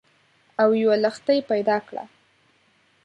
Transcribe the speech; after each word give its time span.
او 0.61 0.69
یوه 0.81 0.95
لښتۍ 1.03 1.39
پیدا 1.51 1.77
کړه 1.87 2.03